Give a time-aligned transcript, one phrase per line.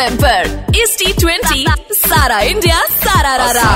[0.00, 3.68] M पर इस T twenty सारा इंडिया सारा रारा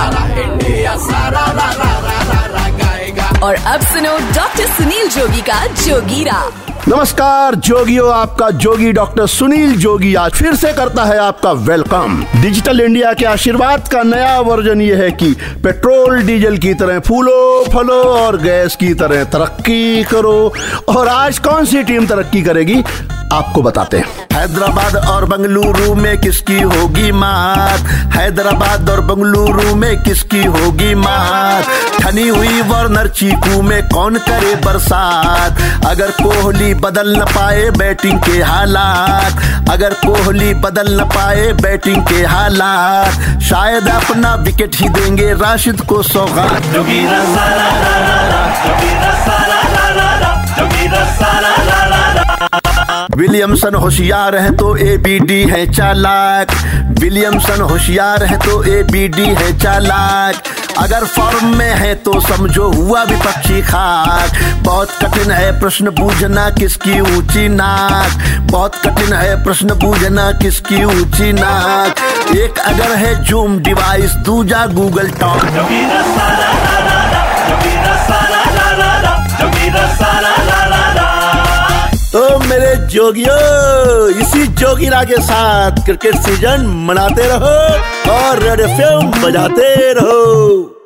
[3.47, 6.43] और अब सुनो डॉक्टर सुनील जोगी का जोगीरा
[6.89, 12.81] नमस्कार जोगियो आपका जोगी डॉक्टर सुनील जोगी आज फिर से करता है आपका वेलकम डिजिटल
[12.81, 15.33] इंडिया के आशीर्वाद का नया वर्जन ये है कि
[15.65, 20.55] पेट्रोल डीजल की तरह फूलो फलो और गैस की तरह तरक्की करो।
[20.89, 22.83] और आज कौन सी टीम तरक्की करेगी?
[23.35, 27.81] आपको बताते हैं। हैदराबाद और बंगलुरु में किसकी होगी मात?
[28.15, 31.65] हैदराबाद और बंगलुरु में किसकी होगी मात?
[32.01, 35.85] ठनी हुई वर्नर चीकू में कौन करे बरसात?
[35.87, 42.25] अगर कोहली बदल न पाए बैटिंग के हालात। अगर कोहली बदल न पाए बैटिंग के
[42.27, 46.63] हालात। शायद अपना विकेट ही देंगे राशिद को सौगात।
[53.17, 56.53] विलियमसन होशियार है तो ए बी डी है चालाक।
[57.01, 60.43] विलियमसन होशियार है तो ए बी डी है चालाक।
[60.79, 67.01] अगर फॉर्म में है तो समझो हुआ विपक्षी खाक। बहुत कठिन है प्रश्न बूझना किसकी
[67.01, 74.15] ऊँची नाक। बहुत कठिन है प्रश्न बूझना किसकी ऊँची नाक। एक अगर है जूम डिवाइस
[74.27, 75.45] दूजा गूगल टॉक
[82.75, 83.37] जोगियो।
[84.09, 87.55] इसी जोगिरा के साथ क्रिकेट सीज़न मनाते रहो
[88.13, 90.84] और रेड एफ़ बजाते रहो।